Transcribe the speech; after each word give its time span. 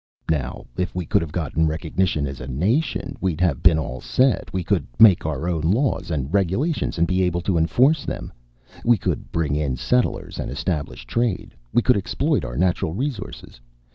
"Now 0.31 0.65
if 0.77 0.95
we 0.95 1.05
could 1.05 1.21
have 1.21 1.31
gotten 1.31 1.67
recognition 1.67 2.25
as 2.25 2.41
a 2.41 2.47
nation, 2.47 3.15
we'd 3.21 3.39
have 3.39 3.61
been 3.61 3.77
all 3.77 4.01
set. 4.01 4.51
We 4.51 4.63
could 4.63 4.87
make 4.97 5.27
our 5.27 5.47
own 5.47 5.61
laws 5.61 6.09
and 6.09 6.33
regulations 6.33 6.97
and 6.97 7.05
be 7.07 7.21
able 7.21 7.41
to 7.41 7.55
enforce 7.55 8.03
them. 8.03 8.33
We 8.83 8.97
could 8.97 9.31
bring 9.31 9.55
in 9.55 9.75
settlers 9.77 10.39
and 10.39 10.49
establish 10.49 11.05
trade. 11.05 11.53
We 11.71 11.83
could 11.83 11.97
exploit 11.97 12.43
our 12.43 12.57
natural 12.57 12.95
resources. 12.95 13.61